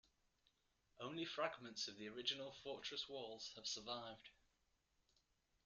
Only 0.99 1.25
fragments 1.25 1.87
of 1.87 1.95
the 1.95 2.09
original 2.09 2.53
fortress 2.63 3.07
walls 3.07 3.51
have 3.55 3.67
survived. 3.67 4.29